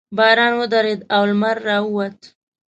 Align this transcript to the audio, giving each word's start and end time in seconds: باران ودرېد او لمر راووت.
باران 0.17 0.53
ودرېد 0.59 1.01
او 1.15 1.23
لمر 1.29 1.57
راووت. 1.67 2.19